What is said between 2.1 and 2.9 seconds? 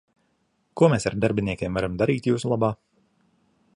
jūsu labā?